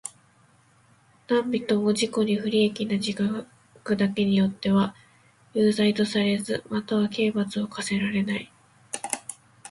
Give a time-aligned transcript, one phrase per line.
[1.27, 4.95] 何人（なんびと）も自己に不利益な自白だけによっては
[5.53, 8.51] 有罪とされず、または刑罰を科せられない。